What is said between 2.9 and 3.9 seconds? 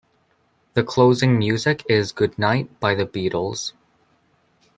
The Beatles.